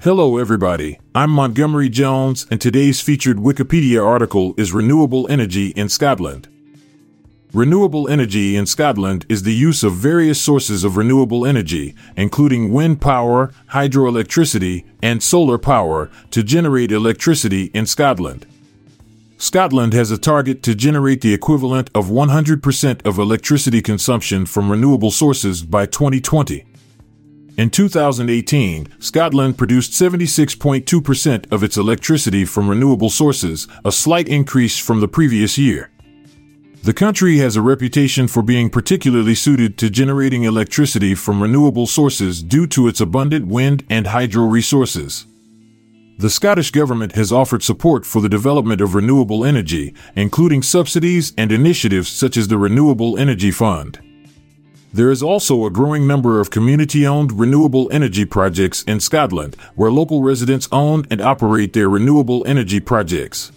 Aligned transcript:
Hello, 0.00 0.38
everybody. 0.38 1.00
I'm 1.12 1.30
Montgomery 1.30 1.88
Jones, 1.88 2.46
and 2.52 2.60
today's 2.60 3.00
featured 3.00 3.38
Wikipedia 3.38 4.06
article 4.06 4.54
is 4.56 4.72
Renewable 4.72 5.26
Energy 5.28 5.70
in 5.70 5.88
Scotland. 5.88 6.46
Renewable 7.52 8.08
energy 8.08 8.54
in 8.54 8.64
Scotland 8.64 9.26
is 9.28 9.42
the 9.42 9.52
use 9.52 9.82
of 9.82 9.94
various 9.94 10.40
sources 10.40 10.84
of 10.84 10.96
renewable 10.96 11.44
energy, 11.44 11.96
including 12.16 12.72
wind 12.72 13.00
power, 13.00 13.52
hydroelectricity, 13.72 14.84
and 15.02 15.20
solar 15.20 15.58
power, 15.58 16.10
to 16.30 16.44
generate 16.44 16.92
electricity 16.92 17.64
in 17.74 17.84
Scotland. 17.84 18.46
Scotland 19.36 19.94
has 19.94 20.12
a 20.12 20.18
target 20.18 20.62
to 20.62 20.76
generate 20.76 21.22
the 21.22 21.34
equivalent 21.34 21.90
of 21.92 22.06
100% 22.06 23.04
of 23.04 23.18
electricity 23.18 23.82
consumption 23.82 24.46
from 24.46 24.70
renewable 24.70 25.10
sources 25.10 25.64
by 25.64 25.86
2020. 25.86 26.64
In 27.58 27.70
2018, 27.70 28.86
Scotland 29.00 29.58
produced 29.58 29.90
76.2% 29.90 31.52
of 31.52 31.64
its 31.64 31.76
electricity 31.76 32.44
from 32.44 32.70
renewable 32.70 33.10
sources, 33.10 33.66
a 33.84 33.90
slight 33.90 34.28
increase 34.28 34.78
from 34.78 35.00
the 35.00 35.08
previous 35.08 35.58
year. 35.58 35.90
The 36.84 36.92
country 36.92 37.38
has 37.38 37.56
a 37.56 37.60
reputation 37.60 38.28
for 38.28 38.42
being 38.42 38.70
particularly 38.70 39.34
suited 39.34 39.76
to 39.78 39.90
generating 39.90 40.44
electricity 40.44 41.16
from 41.16 41.42
renewable 41.42 41.88
sources 41.88 42.44
due 42.44 42.68
to 42.68 42.86
its 42.86 43.00
abundant 43.00 43.48
wind 43.48 43.84
and 43.90 44.06
hydro 44.06 44.44
resources. 44.44 45.26
The 46.18 46.30
Scottish 46.30 46.70
Government 46.70 47.16
has 47.16 47.32
offered 47.32 47.64
support 47.64 48.06
for 48.06 48.22
the 48.22 48.28
development 48.28 48.80
of 48.80 48.94
renewable 48.94 49.44
energy, 49.44 49.94
including 50.14 50.62
subsidies 50.62 51.32
and 51.36 51.50
initiatives 51.50 52.08
such 52.08 52.36
as 52.36 52.46
the 52.46 52.56
Renewable 52.56 53.18
Energy 53.18 53.50
Fund. 53.50 53.98
There 54.92 55.10
is 55.10 55.22
also 55.22 55.66
a 55.66 55.70
growing 55.70 56.06
number 56.06 56.40
of 56.40 56.50
community 56.50 57.06
owned 57.06 57.38
renewable 57.38 57.90
energy 57.92 58.24
projects 58.24 58.82
in 58.84 59.00
Scotland 59.00 59.54
where 59.74 59.90
local 59.90 60.22
residents 60.22 60.68
own 60.72 61.04
and 61.10 61.20
operate 61.20 61.74
their 61.74 61.90
renewable 61.90 62.42
energy 62.46 62.80
projects. 62.80 63.52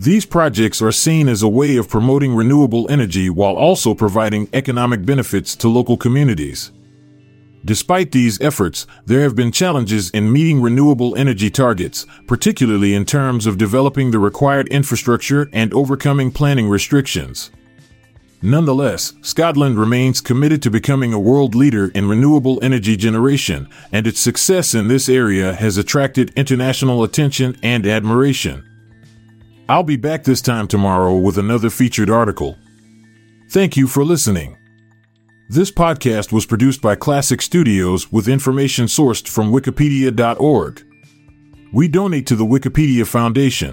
These 0.00 0.26
projects 0.26 0.82
are 0.82 0.90
seen 0.90 1.28
as 1.28 1.44
a 1.44 1.48
way 1.48 1.76
of 1.76 1.88
promoting 1.88 2.34
renewable 2.34 2.90
energy 2.90 3.30
while 3.30 3.54
also 3.54 3.94
providing 3.94 4.48
economic 4.52 5.06
benefits 5.06 5.54
to 5.56 5.68
local 5.68 5.96
communities. 5.96 6.72
Despite 7.64 8.10
these 8.10 8.40
efforts, 8.40 8.88
there 9.06 9.20
have 9.20 9.36
been 9.36 9.52
challenges 9.52 10.10
in 10.10 10.32
meeting 10.32 10.60
renewable 10.60 11.14
energy 11.14 11.50
targets, 11.50 12.04
particularly 12.26 12.94
in 12.94 13.04
terms 13.04 13.46
of 13.46 13.58
developing 13.58 14.10
the 14.10 14.18
required 14.18 14.66
infrastructure 14.68 15.48
and 15.52 15.72
overcoming 15.72 16.32
planning 16.32 16.68
restrictions. 16.68 17.52
Nonetheless, 18.44 19.12
Scotland 19.22 19.78
remains 19.78 20.20
committed 20.20 20.60
to 20.62 20.70
becoming 20.70 21.12
a 21.12 21.20
world 21.20 21.54
leader 21.54 21.92
in 21.94 22.08
renewable 22.08 22.58
energy 22.60 22.96
generation, 22.96 23.68
and 23.92 24.04
its 24.04 24.18
success 24.18 24.74
in 24.74 24.88
this 24.88 25.08
area 25.08 25.54
has 25.54 25.78
attracted 25.78 26.32
international 26.34 27.04
attention 27.04 27.56
and 27.62 27.86
admiration. 27.86 28.68
I'll 29.68 29.84
be 29.84 29.96
back 29.96 30.24
this 30.24 30.42
time 30.42 30.66
tomorrow 30.66 31.16
with 31.16 31.38
another 31.38 31.70
featured 31.70 32.10
article. 32.10 32.58
Thank 33.50 33.76
you 33.76 33.86
for 33.86 34.04
listening. 34.04 34.56
This 35.48 35.70
podcast 35.70 36.32
was 36.32 36.44
produced 36.44 36.82
by 36.82 36.96
Klassic 36.96 37.40
Studios 37.42 38.10
with 38.10 38.26
information 38.26 38.86
sourced 38.86 39.28
from 39.28 39.52
Wikipedia.org. 39.52 40.82
We 41.72 41.86
donate 41.88 42.26
to 42.26 42.36
the 42.36 42.44
Wikipedia 42.44 43.06
Foundation. 43.06 43.70